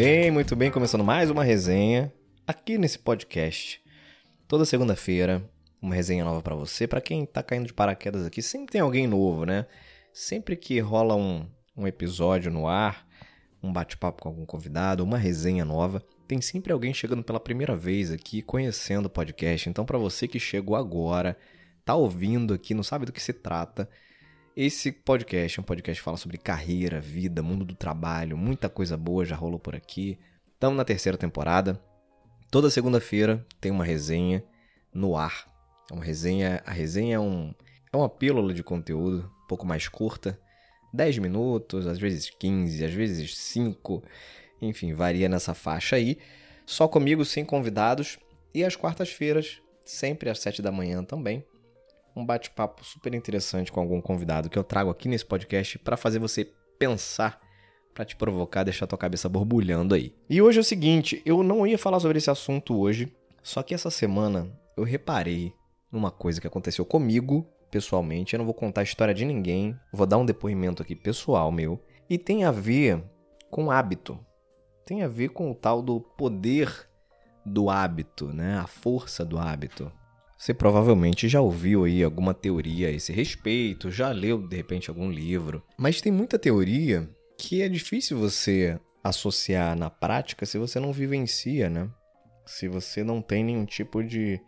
[0.00, 0.70] bem, muito bem.
[0.70, 2.12] Começando mais uma resenha
[2.46, 3.82] aqui nesse podcast.
[4.46, 5.42] Toda segunda-feira,
[5.82, 6.86] uma resenha nova para você.
[6.86, 9.66] Para quem tá caindo de paraquedas aqui, sempre tem alguém novo, né?
[10.12, 11.44] Sempre que rola um,
[11.76, 13.08] um episódio no ar,
[13.60, 18.12] um bate-papo com algum convidado, uma resenha nova, tem sempre alguém chegando pela primeira vez
[18.12, 19.68] aqui, conhecendo o podcast.
[19.68, 21.36] Então, para você que chegou agora,
[21.84, 23.90] tá ouvindo aqui, não sabe do que se trata,
[24.60, 28.96] esse podcast é um podcast que fala sobre carreira, vida, mundo do trabalho, muita coisa
[28.96, 30.18] boa já rolou por aqui.
[30.52, 31.80] Estamos na terceira temporada.
[32.50, 34.42] Toda segunda-feira tem uma resenha
[34.92, 35.48] no ar.
[35.88, 37.54] É uma resenha, a resenha é, um,
[37.92, 40.36] é uma pílula de conteúdo um pouco mais curta,
[40.92, 44.02] 10 minutos, às vezes 15, às vezes 5,
[44.60, 46.18] enfim, varia nessa faixa aí.
[46.66, 48.18] Só comigo, sem convidados,
[48.52, 51.44] e às quartas-feiras, sempre às 7 da manhã também,
[52.18, 56.18] um bate-papo super interessante com algum convidado que eu trago aqui nesse podcast para fazer
[56.18, 56.44] você
[56.78, 57.40] pensar,
[57.94, 60.14] para te provocar, deixar tua cabeça borbulhando aí.
[60.28, 63.12] E hoje é o seguinte, eu não ia falar sobre esse assunto hoje,
[63.42, 65.52] só que essa semana eu reparei
[65.90, 68.34] numa coisa que aconteceu comigo pessoalmente.
[68.34, 71.80] Eu não vou contar a história de ninguém, vou dar um depoimento aqui pessoal meu
[72.08, 73.02] e tem a ver
[73.50, 74.18] com hábito.
[74.84, 76.88] Tem a ver com o tal do poder
[77.44, 78.58] do hábito, né?
[78.58, 79.92] A força do hábito.
[80.38, 85.10] Você provavelmente já ouviu aí alguma teoria a esse respeito, já leu de repente algum
[85.10, 90.92] livro, mas tem muita teoria que é difícil você associar na prática se você não
[90.92, 91.90] vivencia, né?
[92.46, 94.40] Se você não tem nenhum tipo de,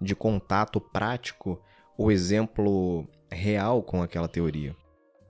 [0.00, 1.62] de contato prático
[1.96, 4.74] ou exemplo real com aquela teoria.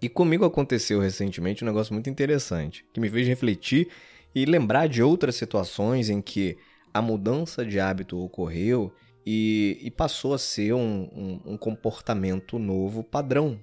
[0.00, 3.88] E comigo aconteceu recentemente um negócio muito interessante, que me fez refletir
[4.34, 6.56] e lembrar de outras situações em que
[6.92, 8.92] a mudança de hábito ocorreu
[9.24, 13.60] e, e passou a ser um, um, um comportamento novo padrão.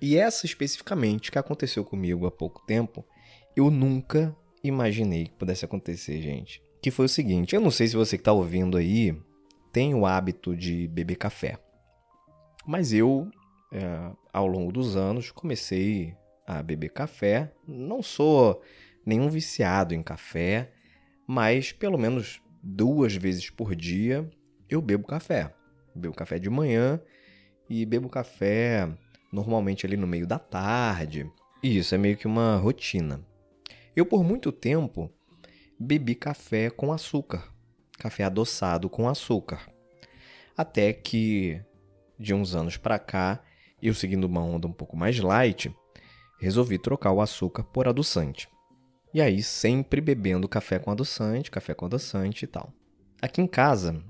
[0.00, 3.04] E essa especificamente que aconteceu comigo há pouco tempo,
[3.56, 6.62] eu nunca imaginei que pudesse acontecer, gente.
[6.80, 9.16] Que foi o seguinte: eu não sei se você que está ouvindo aí
[9.72, 11.58] tem o hábito de beber café,
[12.66, 13.28] mas eu,
[13.72, 16.14] é, ao longo dos anos, comecei
[16.46, 17.52] a beber café.
[17.66, 18.62] Não sou
[19.04, 20.72] nenhum viciado em café,
[21.26, 24.28] mas pelo menos duas vezes por dia
[24.68, 25.54] eu bebo café.
[25.94, 27.00] Bebo café de manhã
[27.68, 28.88] e bebo café
[29.32, 31.30] normalmente ali no meio da tarde.
[31.62, 33.20] E isso é meio que uma rotina.
[33.94, 35.10] Eu por muito tempo
[35.78, 37.52] bebi café com açúcar,
[37.98, 39.68] café adoçado com açúcar.
[40.56, 41.60] Até que
[42.18, 43.42] de uns anos para cá,
[43.80, 45.74] eu seguindo uma onda um pouco mais light,
[46.40, 48.48] resolvi trocar o açúcar por adoçante.
[49.14, 52.72] E aí sempre bebendo café com adoçante, café com adoçante e tal.
[53.22, 54.02] Aqui em casa,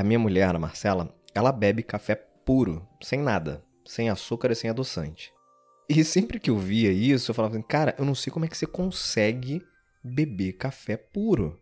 [0.00, 4.68] a minha mulher, a Marcela, ela bebe café puro, sem nada, sem açúcar e sem
[4.68, 5.32] adoçante.
[5.88, 8.48] E sempre que eu via isso, eu falava assim, cara, eu não sei como é
[8.48, 9.62] que você consegue
[10.02, 11.60] beber café puro.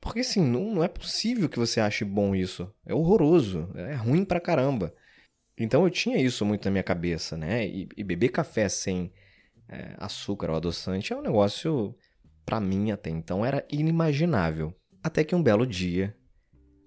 [0.00, 2.72] Porque assim, não, não é possível que você ache bom isso.
[2.84, 4.94] É horroroso, é ruim pra caramba.
[5.58, 7.66] Então eu tinha isso muito na minha cabeça, né?
[7.66, 9.12] E, e beber café sem
[9.68, 11.96] é, açúcar ou adoçante é um negócio,
[12.44, 14.72] para mim até então, era inimaginável.
[15.02, 16.14] Até que um belo dia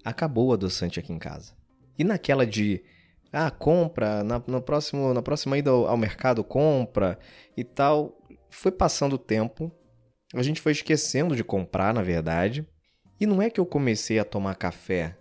[0.03, 1.53] acabou o adoçante aqui em casa.
[1.97, 2.83] E naquela de
[3.31, 7.19] ah, compra, na, no próximo, na próxima ida ao, ao mercado compra
[7.55, 8.17] e tal,
[8.49, 9.71] foi passando o tempo,
[10.33, 12.67] a gente foi esquecendo de comprar, na verdade.
[13.19, 15.17] E não é que eu comecei a tomar café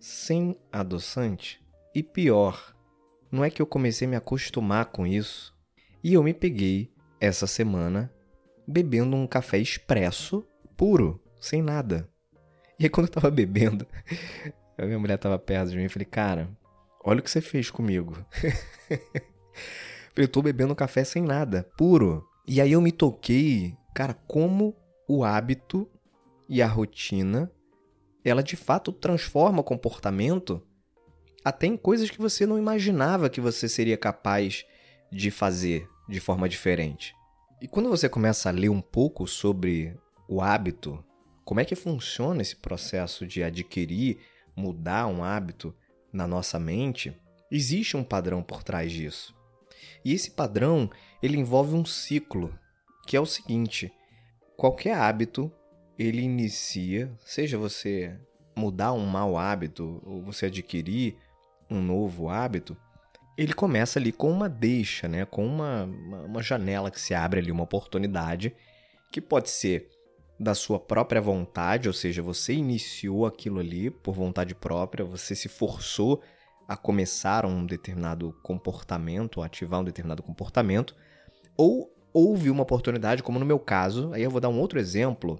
[0.00, 1.60] sem adoçante?
[1.94, 2.74] E pior,
[3.30, 5.54] não é que eu comecei a me acostumar com isso?
[6.02, 8.12] E eu me peguei essa semana
[8.66, 12.08] bebendo um café expresso puro, sem nada.
[12.78, 13.86] E aí quando eu tava bebendo,
[14.76, 16.48] a minha mulher tava perto de mim e falei, cara,
[17.04, 18.16] olha o que você fez comigo.
[20.16, 22.26] eu tô bebendo café sem nada, puro.
[22.46, 24.76] E aí eu me toquei, cara, como
[25.08, 25.88] o hábito
[26.48, 27.50] e a rotina,
[28.24, 30.62] ela de fato transforma o comportamento
[31.44, 34.64] até em coisas que você não imaginava que você seria capaz
[35.12, 37.14] de fazer de forma diferente.
[37.62, 39.96] E quando você começa a ler um pouco sobre
[40.28, 41.02] o hábito
[41.46, 44.18] como é que funciona esse processo de adquirir,
[44.56, 45.72] mudar um hábito
[46.12, 47.16] na nossa mente?
[47.48, 49.32] Existe um padrão por trás disso.
[50.04, 50.90] E esse padrão,
[51.22, 52.52] ele envolve um ciclo,
[53.06, 53.92] que é o seguinte:
[54.56, 55.50] qualquer hábito,
[55.96, 58.18] ele inicia, seja você
[58.56, 61.16] mudar um mau hábito ou você adquirir
[61.70, 62.76] um novo hábito,
[63.38, 65.24] ele começa ali com uma deixa, né?
[65.24, 68.52] com uma, uma janela que se abre ali, uma oportunidade,
[69.12, 69.95] que pode ser
[70.38, 75.48] da sua própria vontade, ou seja, você iniciou aquilo ali por vontade própria, você se
[75.48, 76.22] forçou
[76.68, 80.94] a começar um determinado comportamento, a ativar um determinado comportamento,
[81.56, 85.38] ou houve uma oportunidade, como no meu caso, aí eu vou dar um outro exemplo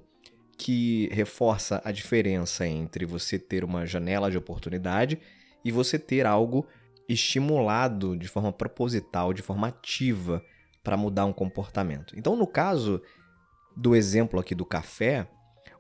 [0.57, 5.19] que reforça a diferença entre você ter uma janela de oportunidade
[5.65, 6.67] e você ter algo
[7.09, 10.43] estimulado de forma proposital, de forma ativa
[10.83, 12.15] para mudar um comportamento.
[12.17, 13.03] Então, no caso
[13.77, 15.29] do exemplo aqui do café,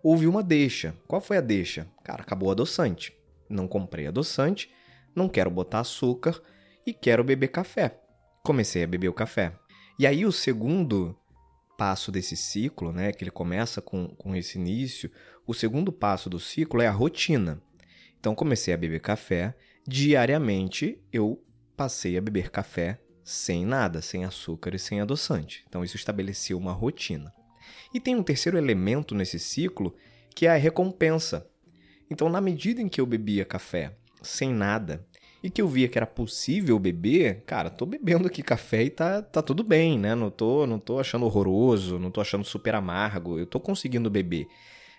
[0.02, 0.94] houve uma deixa.
[1.08, 1.88] Qual foi a deixa?
[2.04, 3.12] Cara, acabou o adoçante.
[3.48, 4.70] Não comprei adoçante,
[5.14, 6.40] não quero botar açúcar
[6.86, 7.98] e quero beber café.
[8.44, 9.52] Comecei a beber o café.
[9.98, 11.16] E aí o segundo
[11.78, 15.10] passo desse ciclo, né, que ele começa com, com esse início,
[15.46, 17.62] o segundo passo do ciclo é a rotina.
[18.18, 19.54] Então comecei a beber café,
[19.86, 21.42] diariamente eu
[21.76, 25.64] passei a beber café sem nada, sem açúcar e sem adoçante.
[25.68, 27.32] Então isso estabeleceu uma rotina.
[27.92, 29.94] E tem um terceiro elemento nesse ciclo,
[30.34, 31.48] que é a recompensa.
[32.10, 35.04] Então, na medida em que eu bebia café sem nada
[35.42, 39.22] e que eu via que era possível beber, cara, tô bebendo aqui café e tá,
[39.22, 40.14] tá tudo bem, né?
[40.14, 44.46] Não tô, não tô achando horroroso, não tô achando super amargo, eu tô conseguindo beber.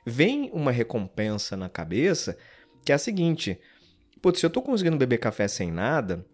[0.05, 2.37] Vem uma recompensa na cabeça
[2.85, 3.59] que é a seguinte:
[4.21, 6.25] putz, se eu tô conseguindo beber café sem nada,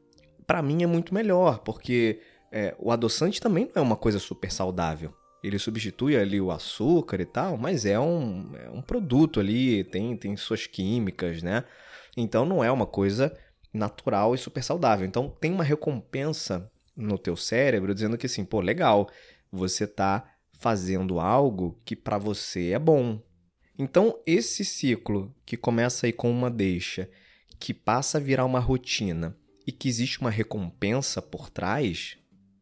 [0.45, 2.19] para mim é muito melhor, porque
[2.51, 5.13] é, o adoçante também não é uma coisa super saudável.
[5.43, 10.15] Ele substitui ali o açúcar e tal, mas é um, é um produto ali, tem,
[10.15, 11.65] tem suas químicas, né?
[12.15, 13.35] Então não é uma coisa
[13.73, 15.05] natural e super saudável.
[15.05, 19.09] Então tem uma recompensa no teu cérebro dizendo que assim, pô, legal,
[19.51, 23.21] você tá fazendo algo que para você é bom.
[23.77, 27.09] Então esse ciclo que começa aí com uma deixa,
[27.59, 29.35] que passa a virar uma rotina
[29.65, 32.17] e que existe uma recompensa por trás,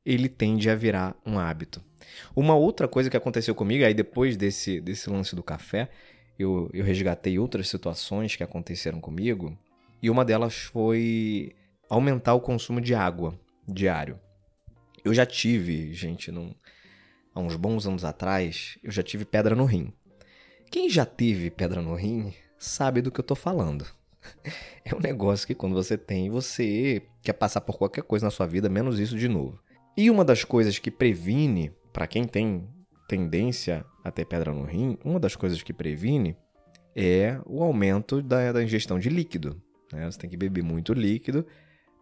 [0.05, 1.90] ele tende a virar um hábito.
[2.35, 5.89] Uma outra coisa que aconteceu comigo, aí depois desse, desse lance do café,
[6.37, 9.57] eu, eu resgatei outras situações que aconteceram comigo
[10.01, 11.55] e uma delas foi
[11.89, 14.19] aumentar o consumo de água diário.
[15.03, 16.53] Eu já tive, gente, num,
[17.33, 19.93] há uns bons anos atrás, eu já tive pedra no rim.
[20.69, 23.85] Quem já teve pedra no rim sabe do que eu tô falando.
[24.83, 28.47] É um negócio que quando você tem, você quer passar por qualquer coisa na sua
[28.47, 29.59] vida, menos isso de novo.
[29.95, 32.67] E uma das coisas que previne, para quem tem
[33.07, 36.35] tendência a ter pedra no rim, uma das coisas que previne
[36.95, 39.61] é o aumento da, da ingestão de líquido.
[39.91, 40.09] Né?
[40.09, 41.45] Você tem que beber muito líquido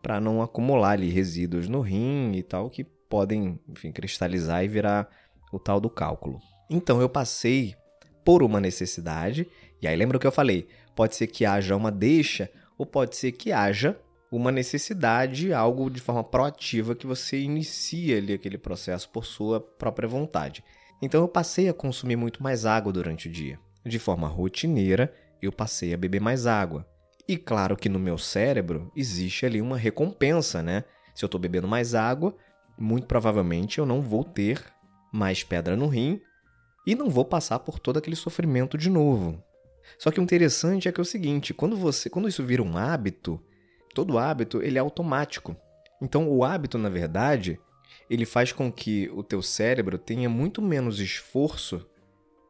[0.01, 5.09] para não acumular ali resíduos no rim e tal que podem, enfim, cristalizar e virar
[5.51, 6.39] o tal do cálculo.
[6.69, 7.75] Então eu passei
[8.23, 9.47] por uma necessidade,
[9.81, 10.67] e aí lembra o que eu falei?
[10.95, 13.99] Pode ser que haja uma deixa ou pode ser que haja
[14.31, 20.07] uma necessidade, algo de forma proativa que você inicia ali aquele processo por sua própria
[20.07, 20.63] vontade.
[21.01, 23.59] Então eu passei a consumir muito mais água durante o dia.
[23.85, 26.85] De forma rotineira, eu passei a beber mais água.
[27.27, 30.83] E claro que no meu cérebro existe ali uma recompensa, né?
[31.15, 32.35] Se eu estou bebendo mais água,
[32.77, 34.63] muito provavelmente eu não vou ter
[35.11, 36.21] mais pedra no rim
[36.85, 39.41] e não vou passar por todo aquele sofrimento de novo.
[39.97, 42.77] Só que o interessante é que é o seguinte, quando você, quando isso vira um
[42.77, 43.41] hábito,
[43.93, 45.55] todo hábito ele é automático.
[46.01, 47.59] Então o hábito, na verdade,
[48.09, 51.85] ele faz com que o teu cérebro tenha muito menos esforço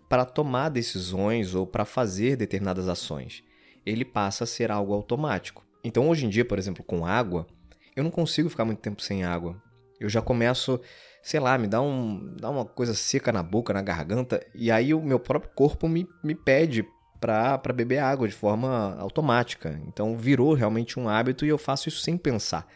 [0.08, 3.44] para tomar decisões ou para fazer determinadas ações
[3.86, 5.66] ele passa a ser algo automático.
[5.84, 7.48] Então, hoje em dia, por exemplo, com água,
[7.96, 9.62] eu não consigo ficar muito tempo sem água.
[10.00, 10.80] Eu já começo,
[11.22, 14.94] sei lá, me dá, um, dá uma coisa seca na boca, na garganta, e aí
[14.94, 16.86] o meu próprio corpo me, me pede
[17.20, 19.80] para beber água de forma automática.
[19.88, 22.68] Então, virou realmente um hábito e eu faço isso sem pensar.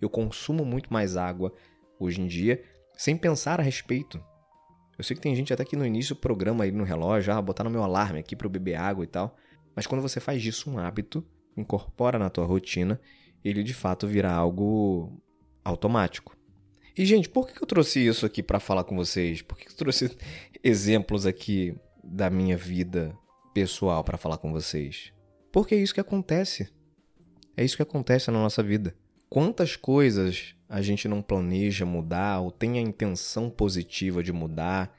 [0.00, 1.52] Eu consumo muito mais água
[1.98, 2.62] hoje em dia
[2.96, 4.22] sem pensar a respeito.
[4.98, 7.64] Eu sei que tem gente até que no início programa aí no relógio, ah, botar
[7.64, 9.36] no meu alarme aqui para eu beber água e tal.
[9.74, 11.24] Mas quando você faz disso um hábito,
[11.56, 13.00] incorpora na tua rotina,
[13.44, 15.20] ele de fato vira algo
[15.64, 16.36] automático.
[16.96, 19.40] E, gente, por que eu trouxe isso aqui para falar com vocês?
[19.40, 20.16] Por que eu trouxe
[20.62, 23.16] exemplos aqui da minha vida
[23.52, 25.12] pessoal para falar com vocês?
[25.50, 26.72] Porque é isso que acontece.
[27.56, 28.94] É isso que acontece na nossa vida.
[29.28, 34.94] Quantas coisas a gente não planeja mudar ou tem a intenção positiva de mudar,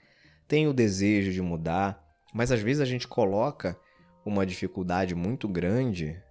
[0.48, 3.78] tem o desejo de mudar, mas às vezes a gente coloca
[4.26, 6.22] uma dificuldade muito grande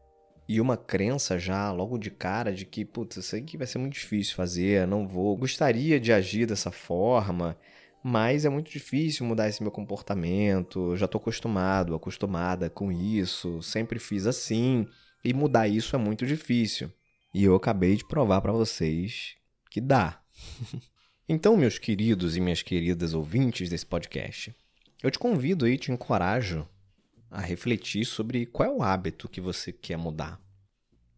[0.49, 3.95] e uma crença já logo de cara de que, putz, isso aqui vai ser muito
[3.95, 5.37] difícil fazer, não vou.
[5.37, 7.57] Gostaria de agir dessa forma,
[8.02, 10.97] mas é muito difícil mudar esse meu comportamento.
[10.97, 14.87] Já estou acostumado, acostumada com isso, sempre fiz assim,
[15.25, 16.90] e mudar isso é muito difícil.
[17.32, 19.37] E eu acabei de provar para vocês
[19.71, 20.21] que dá.
[21.28, 24.54] então, meus queridos e minhas queridas ouvintes desse podcast,
[25.02, 26.68] eu te convido e te encorajo
[27.30, 30.40] a refletir sobre qual é o hábito que você quer mudar.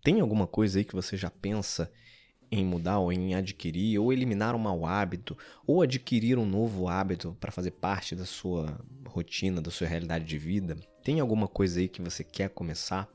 [0.02, 1.90] Tem alguma coisa aí que você já pensa
[2.50, 5.36] em mudar ou em adquirir, ou eliminar um mau hábito,
[5.66, 10.38] ou adquirir um novo hábito para fazer parte da sua rotina, da sua realidade de
[10.38, 10.76] vida?
[11.02, 13.08] Tem alguma coisa aí que você quer começar?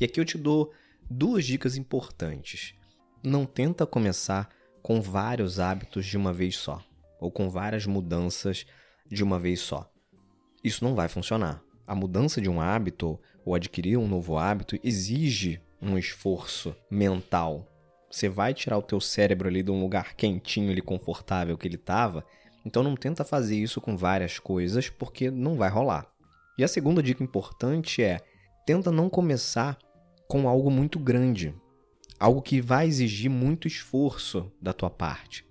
[0.00, 0.72] E aqui eu te dou
[1.10, 2.74] duas dicas importantes.
[3.22, 4.48] Não tenta começar
[4.82, 6.84] com vários hábitos de uma vez só,
[7.20, 8.66] ou com várias mudanças
[9.08, 9.90] de uma vez só.
[10.62, 11.62] Isso não vai funcionar.
[11.86, 17.66] A mudança de um hábito ou adquirir um novo hábito exige um esforço mental.
[18.12, 21.76] Você vai tirar o teu cérebro ali de um lugar quentinho e confortável que ele
[21.76, 22.22] estava,
[22.62, 26.06] então não tenta fazer isso com várias coisas porque não vai rolar.
[26.58, 28.20] E a segunda dica importante é:
[28.66, 29.78] tenta não começar
[30.28, 31.54] com algo muito grande,
[32.20, 35.46] algo que vai exigir muito esforço da tua parte.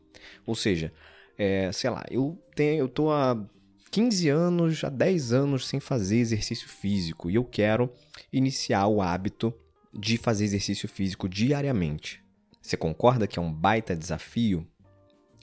[0.46, 0.94] Ou seja,
[1.40, 3.44] é, sei lá, eu tenho, eu tô há
[3.90, 7.92] 15 anos, há 10 anos sem fazer exercício físico e eu quero
[8.32, 9.52] iniciar o hábito
[9.92, 12.21] de fazer exercício físico diariamente.
[12.62, 14.68] Você concorda que é um baita desafio?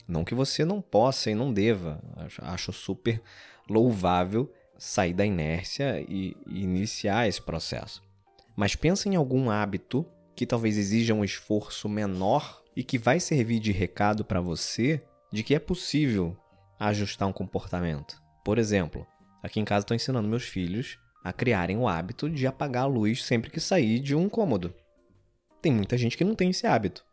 [0.07, 2.01] Não que você não possa e não deva.
[2.41, 3.21] Acho super
[3.69, 8.01] louvável sair da inércia e iniciar esse processo.
[8.55, 13.59] Mas pensa em algum hábito que talvez exija um esforço menor e que vai servir
[13.59, 16.35] de recado para você de que é possível
[16.79, 18.21] ajustar um comportamento.
[18.43, 19.05] Por exemplo,
[19.43, 23.23] aqui em casa estou ensinando meus filhos a criarem o hábito de apagar a luz
[23.23, 24.73] sempre que sair de um cômodo.
[25.61, 27.05] Tem muita gente que não tem esse hábito.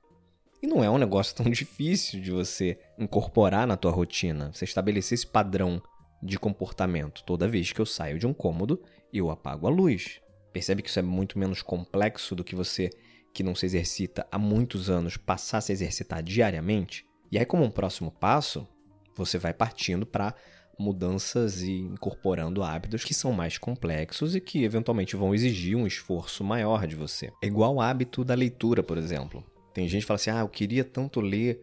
[0.66, 5.14] E não é um negócio tão difícil de você incorporar na tua rotina, você estabelecer
[5.14, 5.80] esse padrão
[6.20, 7.22] de comportamento.
[7.22, 8.82] Toda vez que eu saio de um cômodo,
[9.12, 10.20] eu apago a luz.
[10.52, 12.90] Percebe que isso é muito menos complexo do que você
[13.32, 17.06] que não se exercita há muitos anos passar a se exercitar diariamente.
[17.30, 18.66] E aí, como um próximo passo,
[19.14, 20.34] você vai partindo para
[20.76, 26.42] mudanças e incorporando hábitos que são mais complexos e que eventualmente vão exigir um esforço
[26.42, 27.30] maior de você.
[27.40, 29.44] É igual o hábito da leitura, por exemplo.
[29.76, 31.62] Tem gente que fala assim: ah, eu queria tanto ler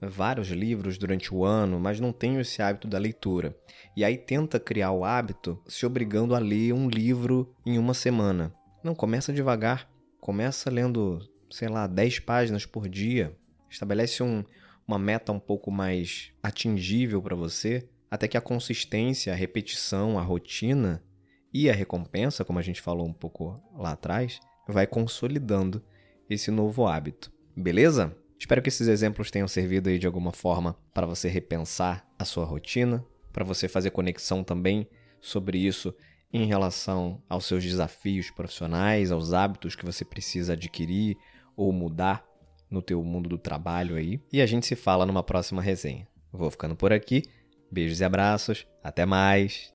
[0.00, 3.54] vários livros durante o ano, mas não tenho esse hábito da leitura.
[3.94, 8.50] E aí tenta criar o hábito se obrigando a ler um livro em uma semana.
[8.82, 9.90] Não, começa devagar.
[10.18, 13.36] Começa lendo, sei lá, 10 páginas por dia.
[13.68, 14.42] Estabelece um,
[14.88, 20.22] uma meta um pouco mais atingível para você, até que a consistência, a repetição, a
[20.22, 21.04] rotina
[21.52, 25.84] e a recompensa, como a gente falou um pouco lá atrás, vai consolidando
[26.30, 27.30] esse novo hábito.
[27.60, 28.16] Beleza?
[28.38, 32.44] Espero que esses exemplos tenham servido aí de alguma forma para você repensar a sua
[32.46, 34.88] rotina, para você fazer conexão também
[35.20, 35.94] sobre isso
[36.32, 41.18] em relação aos seus desafios profissionais, aos hábitos que você precisa adquirir
[41.54, 42.24] ou mudar
[42.70, 44.22] no teu mundo do trabalho aí.
[44.32, 46.08] E a gente se fala numa próxima resenha.
[46.32, 47.24] Vou ficando por aqui.
[47.70, 48.66] Beijos e abraços.
[48.82, 49.70] Até mais.